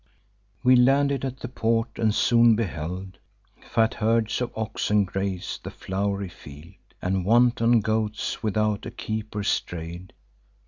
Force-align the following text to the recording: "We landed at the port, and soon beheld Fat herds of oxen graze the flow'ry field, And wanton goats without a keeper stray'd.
"We 0.63 0.75
landed 0.75 1.23
at 1.23 1.41
the 1.41 1.47
port, 1.47 1.99
and 1.99 2.11
soon 2.11 2.55
beheld 2.55 3.19
Fat 3.61 3.93
herds 3.93 4.41
of 4.41 4.51
oxen 4.55 5.05
graze 5.05 5.59
the 5.61 5.69
flow'ry 5.69 6.27
field, 6.31 6.73
And 7.03 7.23
wanton 7.23 7.81
goats 7.81 8.41
without 8.41 8.87
a 8.87 8.89
keeper 8.89 9.43
stray'd. 9.43 10.11